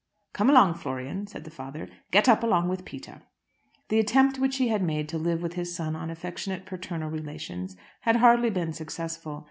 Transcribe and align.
"Come 0.33 0.49
along, 0.49 0.73
Florian," 0.79 1.27
said 1.27 1.43
the 1.43 1.51
father. 1.51 1.87
"Get 2.09 2.27
up 2.27 2.41
along 2.41 2.69
with 2.69 2.85
Peter." 2.85 3.21
The 3.89 3.99
attempt 3.99 4.39
which 4.39 4.57
he 4.57 4.67
had 4.69 4.81
made 4.81 5.07
to 5.09 5.19
live 5.19 5.43
with 5.43 5.53
his 5.53 5.75
son 5.75 5.95
on 5.95 6.09
affectionate 6.09 6.65
paternal 6.65 7.11
relations 7.11 7.77
had 7.99 8.15
hardly 8.15 8.49
been 8.49 8.73
successful. 8.73 9.39